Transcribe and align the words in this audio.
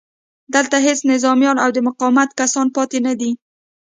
دلته 0.55 0.77
هېڅ 0.85 0.99
نظامیان 1.11 1.57
او 1.63 1.69
د 1.73 1.77
مقاومت 1.87 2.29
کسان 2.39 2.67
پاتې 2.75 2.97
نه 3.07 3.13
دي 3.19 3.31